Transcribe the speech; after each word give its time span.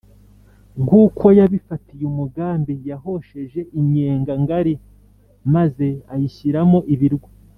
Nk’uko 0.81 1.25
yabifatiye 1.39 2.03
umugambi, 2.11 2.73
yahosheje 2.89 3.59
inyenga 3.79 4.33
ngari, 4.41 4.73
maze 5.55 5.87
ayishyiramo 6.13 6.79
ibirwa. 6.93 7.29